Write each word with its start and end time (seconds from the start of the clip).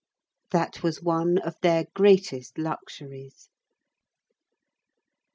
That 0.49 0.81
was 0.81 1.03
one 1.03 1.37
of 1.37 1.57
their 1.61 1.85
greatest 1.93 2.57
luxuries. 2.57 3.49